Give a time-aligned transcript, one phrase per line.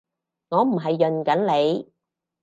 [0.49, 1.91] 我唔係潤緊你